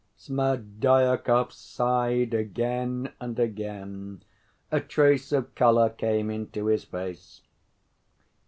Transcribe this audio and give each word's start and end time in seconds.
Smerdyakov 0.17 1.51
sighed 1.53 2.33
again 2.33 3.13
and 3.19 3.37
again. 3.37 4.23
A 4.71 4.79
trace 4.79 5.31
of 5.31 5.53
color 5.53 5.89
came 5.91 6.31
into 6.31 6.65
his 6.65 6.83
face. 6.85 7.41